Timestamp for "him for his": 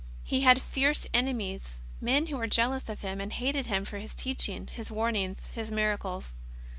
3.67-4.15